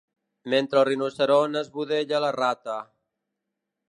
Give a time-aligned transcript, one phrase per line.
[0.53, 2.81] Mentre el rinoceront esbudella la rata.